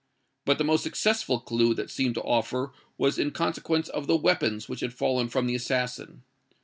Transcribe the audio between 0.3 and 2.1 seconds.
But the most successful clue that